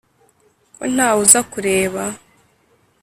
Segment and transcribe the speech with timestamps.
[0.75, 2.03] ko ntawe uza kureba?